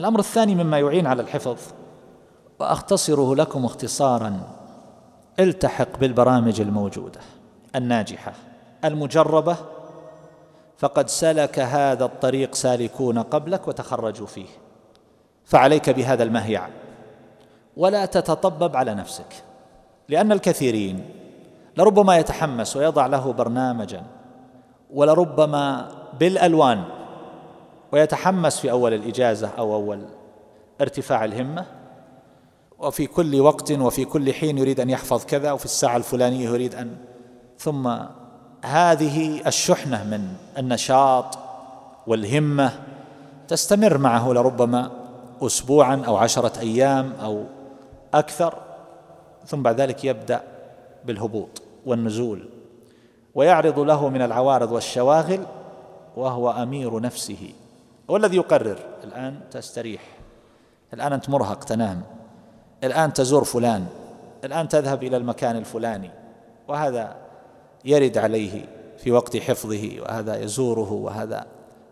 [0.00, 1.58] الأمر الثاني مما يعين على الحفظ
[2.58, 4.40] وأختصره لكم اختصارا
[5.40, 7.20] التحق بالبرامج الموجودة
[7.76, 8.32] الناجحة
[8.84, 9.56] المجربة
[10.78, 14.46] فقد سلك هذا الطريق سالكون قبلك وتخرجوا فيه
[15.44, 16.68] فعليك بهذا المهيع.
[17.76, 19.44] ولا تتطبب على نفسك
[20.08, 21.08] لأن الكثيرين
[21.76, 24.02] لربما يتحمس ويضع له برنامجا
[24.92, 25.88] ولربما
[26.20, 26.84] بالألوان
[27.92, 30.04] ويتحمس في أول الإجازة أو أول
[30.80, 31.66] ارتفاع الهمة.
[32.78, 36.96] وفي كل وقت وفي كل حين يريد أن يحفظ كذا وفي الساعة الفلانية يريد أن
[37.58, 37.92] ثم
[38.64, 41.38] هذه الشحنة من النشاط
[42.06, 42.72] والهمة
[43.48, 44.90] تستمر معه لربما
[45.42, 47.44] اسبوعا أو عشرة أيام أو
[48.14, 48.54] أكثر
[49.46, 50.42] ثم بعد ذلك يبدأ
[51.04, 52.48] بالهبوط والنزول.
[53.34, 55.40] ويعرض له من العوارض والشواغل
[56.16, 57.52] وهو أمير نفسه.
[58.10, 58.78] هو الذي يقرر.
[59.04, 60.02] الآن تستريح.
[60.94, 62.02] الآن أنت مرهق تنام.
[62.84, 63.86] الآن تزور فلان.
[64.44, 66.10] الآن تذهب إلى المكان الفلاني.
[66.68, 67.16] وهذا
[67.84, 68.64] يرد عليه
[68.98, 71.46] في وقت حفظه وهذا يزوره وهذا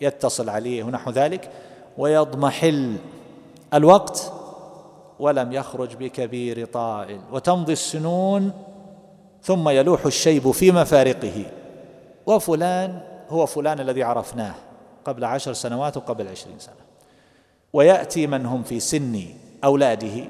[0.00, 1.50] يتصل عليه ونحو ذلك
[1.98, 2.96] ويضمحل
[3.74, 4.32] الوقت
[5.18, 7.20] ولم يخرج بكبير طائل.
[7.32, 8.52] وتمضي السنون
[9.42, 11.44] ثم يلوح الشيب في مفارقه.
[12.26, 14.54] وفلان هو فلان الذي عرفناه.
[15.04, 16.74] قبل عشر سنوات وقبل عشرين سنة.
[17.72, 19.24] ويأتي من هم في سن
[19.64, 20.24] أولاده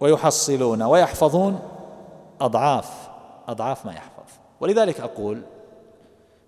[0.00, 1.60] ويحصلون ويحفظون
[2.40, 2.90] أضعاف
[3.48, 4.32] أضعاف ما يحفظ.
[4.60, 5.42] ولذلك أقول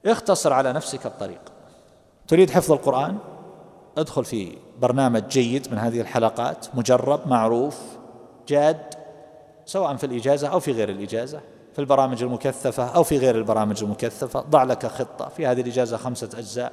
[0.06, 1.40] اختصر على نفسك الطريق.
[2.28, 3.18] تريد حفظ القرآن؟
[3.98, 7.80] ادخل في برنامج جيد من هذه الحلقات مجرب معروف
[8.48, 8.94] جاد
[9.66, 11.40] سواء في الإجازة أو في غير الإجازة
[11.72, 14.40] في البرامج المكثفة أو في غير البرامج المكثفة.
[14.40, 15.28] ضع لك خطة.
[15.28, 16.72] في هذه الإجازة خمسة أجزاء.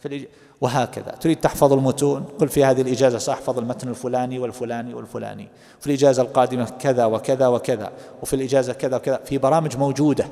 [0.00, 0.24] في الإج...
[0.60, 1.10] وهكذا.
[1.20, 5.48] تريد تحفظ المتون؟ قل في هذه الإجازة سأحفظ المتن الفلاني والفلاني والفلاني.
[5.80, 9.20] في الإجازة القادمة كذا وكذا وكذا وفي الإجازة كذا وكذا.
[9.24, 10.26] في برامج موجودة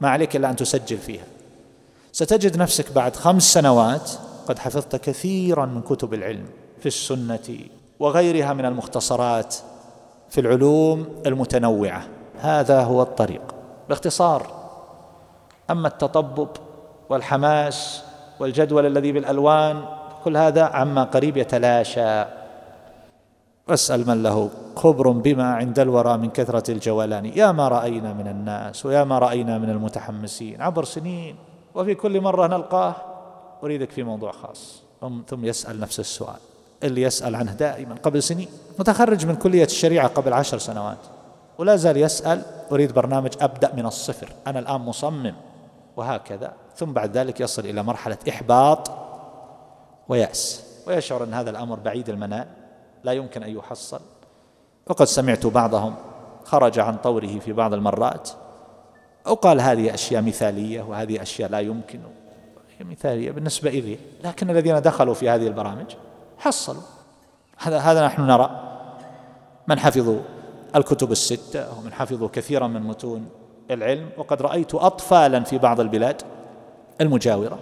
[0.00, 1.24] ما عليك إلا أن تسجل فيها.
[2.12, 4.10] ستجد نفسك بعد خمس سنوات
[4.48, 6.46] قد حفظت كثيرا من كتب العلم
[6.80, 7.58] في السنة
[8.00, 9.54] وغيرها من المختصرات
[10.30, 12.06] في العلوم المتنوعة.
[12.40, 13.42] هذا هو الطريق.
[13.88, 14.62] باختصار
[15.70, 16.48] أما التطبب
[17.08, 18.02] والحماس
[18.42, 19.84] والجدول الذي بالألوان
[20.24, 22.24] كل هذا عما قريب يتلاشى.
[23.68, 28.86] واسأل من له خبر بما عند الورى من كثرة الجولان يا ما رأينا من الناس
[28.86, 30.62] ويا ما رأينا من المتحمسين.
[30.62, 31.36] عبر سنين
[31.74, 32.94] وفي كل مرة نلقاه.
[33.62, 34.82] أريدك في موضوع خاص.
[35.28, 36.42] ثم يسأل نفس السؤال.
[36.82, 38.48] اللي يسأل عنه دائما قبل سنين.
[38.78, 40.98] متخرج من كلية الشريعة قبل عشر سنوات.
[41.58, 42.42] ولا زال يسأل.
[42.72, 44.28] أريد برنامج أبدأ من الصفر.
[44.46, 45.34] أنا الآن مصمم.
[45.96, 46.52] وهكذا.
[46.76, 48.90] ثم بعد ذلك يصل إلى مرحلة إحباط
[50.08, 50.64] ويأس.
[50.86, 52.46] ويشعر أن هذا الأمر بعيد المنال
[53.04, 54.00] لا يمكن أن يحصل.
[54.86, 55.94] وقد سمعت بعضهم
[56.44, 58.30] خرج عن طوره في بعض المرات
[59.26, 62.00] أو قال هذه أشياء مثالية وهذه أشياء لا يمكن.
[62.78, 65.94] هي مثالية بالنسبة إليه لكن الذين دخلوا في هذه البرامج
[66.38, 66.82] حصلوا.
[67.58, 68.68] هذا هذا نحن نرى.
[69.68, 70.20] من حفظوا
[70.76, 73.28] الكتب الستة ومن حفظوا كثيرا من متون
[73.72, 76.22] العلم وقد رأيت أطفالا في بعض البلاد
[77.00, 77.58] المجاورة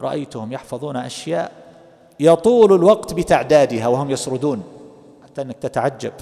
[0.00, 1.52] رأيتهم يحفظون أشياء
[2.20, 4.62] يطول الوقت بتعدادها وهم يسردون
[5.24, 6.12] حتى أنك تتعجب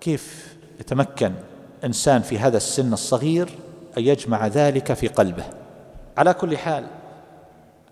[0.00, 1.32] كيف يتمكن
[1.84, 3.48] إنسان في هذا السن الصغير
[3.98, 5.44] أن يجمع ذلك في قلبه.
[6.18, 6.86] على كل حال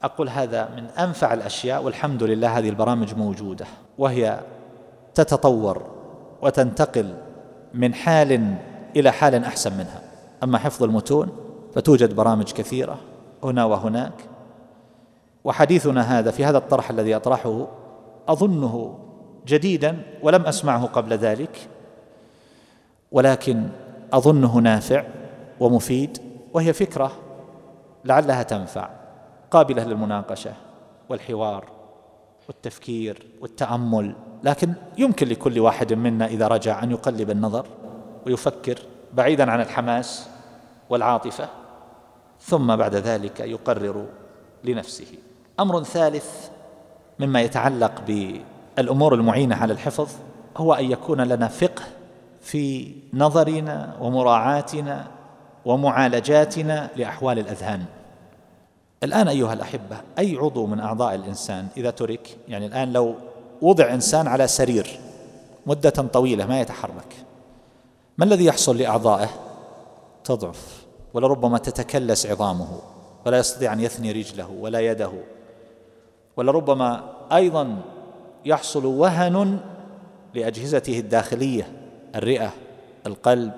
[0.03, 3.67] أقول هذا من أنفع الأشياء والحمد لله هذه البرامج موجودة
[3.99, 4.41] وهي
[5.15, 5.83] تتطور
[6.43, 7.15] وتنتقل
[7.75, 8.55] من حال
[8.97, 10.01] إلى حال أحسن منها.
[10.43, 11.29] أما حفظ المتون
[11.75, 12.99] فتوجد برامج كثيرة
[13.45, 14.15] هنا وهناك.
[15.45, 17.67] وحديثنا هذا في هذا الطرح الذي أطرحه
[18.29, 18.99] أظنه
[19.47, 21.69] جديدا ولم أسمعه قبل ذلك
[23.13, 23.69] ولكن
[24.13, 25.05] أظنه نافع
[25.61, 26.19] ومفيد
[26.55, 27.13] وهي فكرة
[28.05, 28.91] لعلها تنفع
[29.51, 30.53] قابلة للمناقشة
[31.09, 31.65] والحوار
[32.49, 37.67] والتفكير والتأمل لكن يمكن لكل واحد منا إذا رجع أن يقلب النظر
[38.27, 38.79] ويفكر
[39.15, 40.27] بعيدا عن الحماس
[40.91, 41.49] والعاطفة
[42.41, 44.07] ثم بعد ذلك يقرر
[44.65, 45.07] لنفسه.
[45.61, 46.49] أمر ثالث
[47.19, 50.09] مما يتعلق بالأمور المعينة على الحفظ
[50.57, 51.83] هو أن يكون لنا فقه
[52.41, 55.07] في نظرنا ومراعاتنا
[55.65, 57.85] ومعالجاتنا لأحوال الأذهان.
[59.03, 63.15] الآن أيها الأحبة أي عضو من أعضاء الإنسان إذا ترك؟ يعني الآن لو
[63.63, 65.01] وضع إنسان على سرير
[65.67, 67.28] مدة طويلة ما يتحرك.
[68.19, 69.29] ما الذي يحصل لأعضائه؟
[70.25, 72.69] تضعف ولربما تتكلس عظامه
[73.27, 75.13] ولا يستطيع أن يثني رجله ولا يده
[76.37, 77.83] ولربما أيضا
[78.45, 79.61] يحصل وهن
[80.35, 81.73] لأجهزته الداخلية
[82.15, 82.53] الرئة
[83.07, 83.53] القلب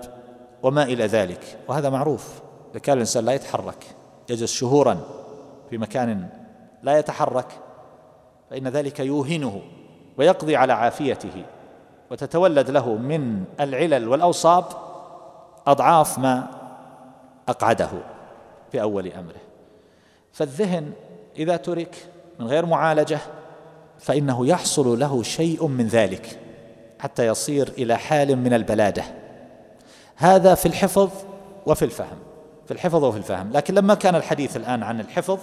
[0.63, 1.59] وما إلى ذلك.
[1.69, 2.41] وهذا معروف
[2.71, 3.85] إذا كان الإنسان لا يتحرك
[4.29, 5.01] يجلس شهورا
[5.71, 6.29] في مكان
[6.83, 7.47] لا يتحرك
[8.51, 9.63] فإن ذلك يوهنه
[10.19, 11.45] ويقضي على عافيته.
[12.11, 14.65] وتتولد له من العلل والأوصاب
[15.67, 16.47] أضعاف ما
[17.49, 17.91] أقعده
[18.73, 19.41] في أول أمره.
[20.33, 20.93] فالذهن
[21.37, 21.97] إذا ترك
[22.39, 23.19] من غير معالجة
[23.99, 26.39] فإنه يحصل له شيء من ذلك
[26.99, 29.05] حتى يصير إلى حال من البلادة.
[30.17, 31.11] هذا في الحفظ
[31.67, 32.19] وفي الفهم
[32.67, 33.53] في الحفظ وفي الفهم.
[33.53, 35.39] لكن لما كان الحديث الآن عن الحفظ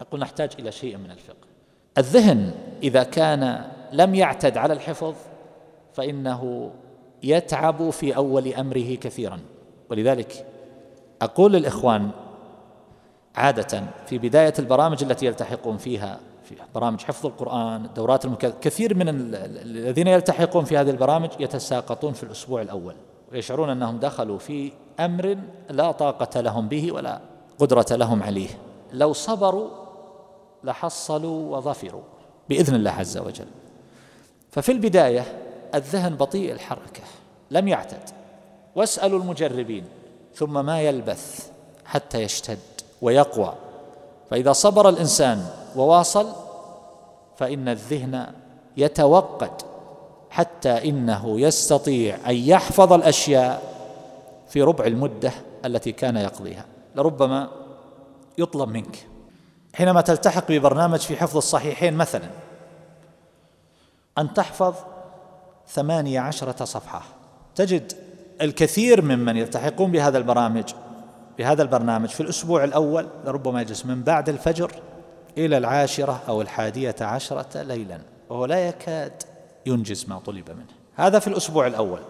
[0.00, 1.46] أقول نحتاج إلى شيء من الفقه.
[1.98, 5.14] الذهن إذا كان لم يعتد على الحفظ
[6.00, 6.70] فإنه
[7.22, 9.38] يتعب في أول أمره كثيرا.
[9.90, 10.46] ولذلك
[11.22, 12.10] أقول للإخوان
[13.34, 19.08] عادة في بداية البرامج التي يلتحقون فيها في برامج حفظ القرآن الدورات المكثفه كثير من
[19.08, 22.94] الذين يلتحقون في هذه البرامج يتساقطون في الأسبوع الأول
[23.32, 25.36] ويشعرون أنهم دخلوا في أمر
[25.70, 27.20] لا طاقة لهم به ولا
[27.58, 28.48] قدرة لهم عليه.
[28.92, 29.68] لو صبروا
[30.64, 32.02] لحصلوا وظفروا
[32.48, 33.46] بإذن الله عز وجل.
[34.50, 37.02] ففي البداية الذهن بطيء الحركة
[37.50, 38.10] لم يعتد.
[38.74, 39.84] واسألوا المجربين
[40.34, 41.50] ثم ما يلبث
[41.84, 42.58] حتى يشتد
[43.02, 43.54] ويقوى.
[44.30, 45.46] فإذا صبر الإنسان
[45.76, 46.32] وواصل
[47.36, 48.32] فإن الذهن
[48.76, 49.52] يتوقد
[50.30, 53.62] حتى إنه يستطيع أن يحفظ الأشياء
[54.48, 55.32] في ربع المدة
[55.64, 56.64] التي كان يقضيها.
[56.94, 57.48] لربما
[58.38, 59.06] يطلب منك.
[59.74, 62.30] حينما تلتحق ببرنامج في حفظ الصحيحين مثلا
[64.18, 64.74] أن تحفظ
[65.72, 67.02] ثمانية عشرة صفحة.
[67.54, 67.92] تجد
[68.40, 70.64] الكثير ممن يلتحقون بهذا البرامج
[71.38, 72.08] بهذا البرنامج.
[72.08, 74.72] في الأسبوع الأول لربما يجلس من بعد الفجر
[75.38, 78.00] إلى العاشرة أو الحادية عشرة ليلا
[78.30, 79.12] وهو لا يكاد
[79.66, 80.66] ينجز ما طلب منه.
[80.94, 82.00] هذا في الأسبوع الأول.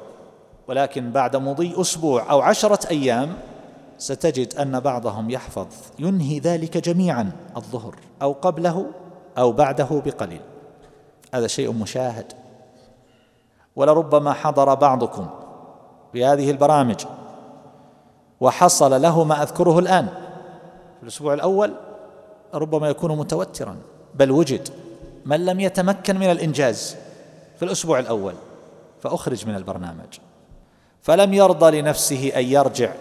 [0.68, 3.32] ولكن بعد مضي أسبوع أو عشرة أيام
[3.98, 5.66] ستجد أن بعضهم يحفظ
[5.98, 8.86] ينهي ذلك جميعا الظهر أو قبله
[9.38, 10.40] أو بعده بقليل.
[11.34, 12.39] هذا شيء مشاهد.
[13.76, 15.26] ولربما حضر بعضكم
[16.12, 17.04] في هذه البرامج
[18.40, 20.06] وحصل له ما أذكره الآن.
[20.96, 21.74] في الأسبوع الأول
[22.54, 23.76] ربما يكون متوترا.
[24.14, 24.68] بل وجد
[25.24, 26.96] من لم يتمكن من الإنجاز
[27.56, 28.34] في الأسبوع الأول
[29.00, 30.18] فأخرج من البرنامج.
[31.02, 32.92] فلم يرضى لنفسه أن يرجع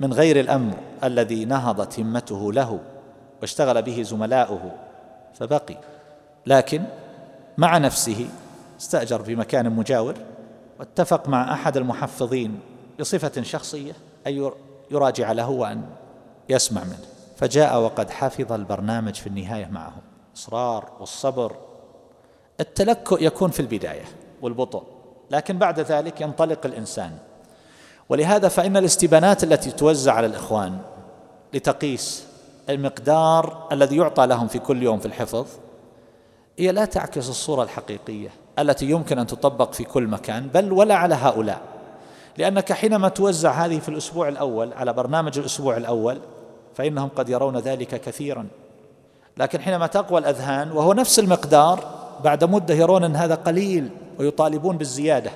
[0.00, 0.74] من غير الأمر
[1.04, 2.78] الذي نهضت همته له
[3.40, 4.72] واشتغل به زملاؤه
[5.34, 5.76] فبقي.
[6.46, 6.82] لكن
[7.58, 8.28] مع نفسه
[8.80, 10.14] استأجر في مكان مجاور
[10.78, 12.60] واتفق مع أحد المحفظين
[13.00, 13.92] بصفة شخصية
[14.26, 14.50] أن
[14.90, 15.82] يراجع له وأن
[16.48, 17.06] يسمع منه.
[17.36, 19.94] فجاء وقد حفظ البرنامج في النهاية معه
[20.36, 21.56] إصرار والصبر.
[22.60, 24.04] التلكؤ يكون في البداية
[24.42, 24.82] والبطء
[25.30, 27.12] لكن بعد ذلك ينطلق الإنسان.
[28.08, 30.78] ولهذا فإن الاستبانات التي توزع على الإخوان
[31.54, 32.26] لتقيس
[32.68, 35.46] المقدار الذي يعطى لهم في كل يوم في الحفظ
[36.58, 38.30] هي لا تعكس الصورة الحقيقية.
[38.58, 41.60] التي يمكن أن تطبق في كل مكان بل ولا على هؤلاء.
[42.38, 46.18] لأنك حينما توزع هذه في الأسبوع الأول على برنامج الأسبوع الأول
[46.74, 48.46] فإنهم قد يرون ذلك كثيرا.
[49.36, 51.84] لكن حينما تقوى الأذهان وهو نفس المقدار
[52.24, 53.88] بعد مدة يرون أن هذا قليل
[54.18, 55.30] ويطالبون بالزيادة.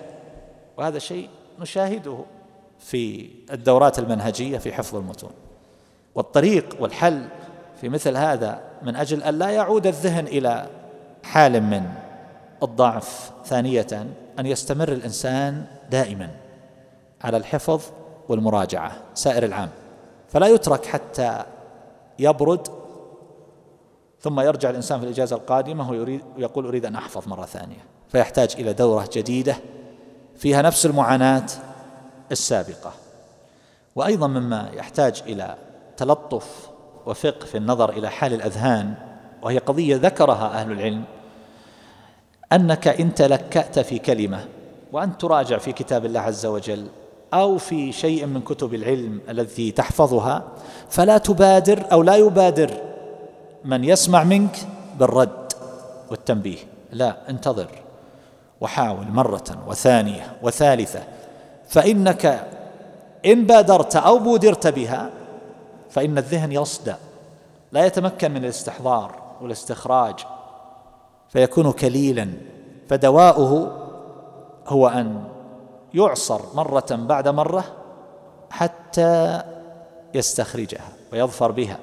[0.76, 1.28] وهذا شيء
[1.60, 2.18] نشاهده
[2.78, 5.30] في الدورات المنهجية في حفظ المتون.
[6.14, 7.24] والطريق والحل
[7.80, 10.66] في مثل هذا من أجل أن لا يعود الذهن إلى
[11.22, 11.82] حال من
[12.62, 14.06] الضعف ثانية
[14.38, 16.30] أن يستمر الإنسان دائما
[17.20, 17.82] على الحفظ
[18.28, 19.68] والمراجعة سائر العام.
[20.28, 21.42] فلا يترك حتى
[22.18, 22.68] يبرد
[24.20, 27.84] ثم يرجع الإنسان في الإجازة القادمة ويريد ويقول أريد أن أحفظ مرة ثانية.
[28.08, 29.56] فيحتاج إلى دورة جديدة
[30.36, 31.46] فيها نفس المعاناة
[32.32, 32.92] السابقة.
[33.96, 35.56] وأيضا مما يحتاج إلى
[35.96, 36.70] تلطف
[37.06, 38.94] وفقه في النظر إلى حال الأذهان
[39.42, 41.04] وهي قضية ذكرها أهل العلم
[42.52, 44.44] أنك إن تلكأت في كلمة
[44.92, 46.86] وأن تراجع في كتاب الله عز وجل
[47.34, 50.42] أو في شيء من كتب العلم التي تحفظها
[50.88, 52.70] فلا تبادر أو لا يبادر
[53.64, 54.56] من يسمع منك
[54.98, 55.52] بالرد
[56.10, 56.58] والتنبيه.
[56.92, 57.68] لا انتظر
[58.60, 61.02] وحاول مرة وثانية وثالثة.
[61.68, 62.48] فإنك
[63.26, 65.10] إن بادرت أو بودرت بها
[65.90, 66.96] فإن الذهن يصدأ
[67.72, 70.14] لا يتمكن من الاستحضار والاستخراج.
[71.30, 72.28] فيكون كليلا
[72.88, 73.76] فدواؤه
[74.66, 75.24] هو أن
[75.94, 77.64] يعصر مرة بعد مرة
[78.50, 79.42] حتى
[80.14, 81.78] يستخرجها ويظفر بها.